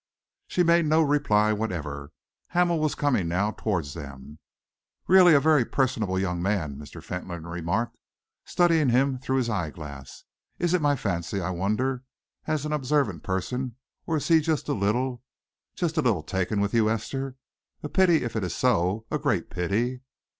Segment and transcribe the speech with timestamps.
[0.47, 2.11] She made no reply whatever.
[2.47, 4.39] Hamel was coming now towards them.
[5.05, 7.03] "Really a very personable young man," Mr.
[7.03, 7.95] Fentolin remarked,
[8.43, 10.23] studying him through his eyeglass.
[10.57, 12.01] "Is it my fancy, I wonder,
[12.47, 13.75] as an observant person,
[14.07, 15.21] or is he just a little
[15.75, 17.35] just a little taken with you, Esther?
[17.83, 20.01] A pity if it is so a great pity."